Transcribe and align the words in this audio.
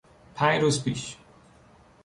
پنج 0.35 0.61
روز 0.61 0.83
پیش 0.83 1.17